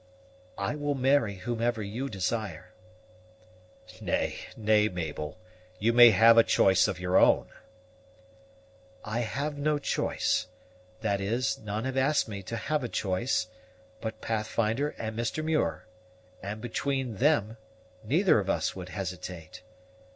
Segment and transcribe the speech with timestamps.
[0.57, 2.73] "I will marry whomever you desire."
[4.01, 5.37] "Nay, nay, Mabel,
[5.77, 7.49] you may have a choice of your own"
[9.05, 10.47] "I have no choice;
[11.01, 13.45] that is, none have asked me to have a choice,
[14.01, 15.45] but Pathfinder and Mr.
[15.45, 15.85] Muir;
[16.41, 17.57] and between them,
[18.03, 19.61] neither of us would hesitate.